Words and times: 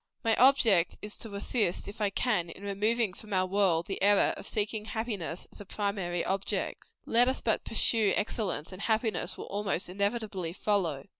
My 0.23 0.35
object 0.37 0.97
is 1.03 1.15
to 1.19 1.35
assist, 1.35 1.87
if 1.87 2.01
I 2.01 2.09
can, 2.09 2.49
in 2.49 2.63
removing 2.63 3.13
from 3.13 3.33
our 3.33 3.45
world 3.45 3.85
the 3.85 4.01
error 4.01 4.33
of 4.35 4.47
seeking 4.47 4.85
happiness 4.85 5.45
as 5.51 5.61
a 5.61 5.65
primary 5.65 6.25
object. 6.25 6.95
Let 7.05 7.27
us 7.27 7.39
but 7.39 7.63
pursue 7.63 8.11
excellence, 8.15 8.71
and 8.71 8.81
happiness 8.81 9.37
will 9.37 9.45
almost 9.45 9.89
inevitably 9.89 10.53
follow. 10.53 11.05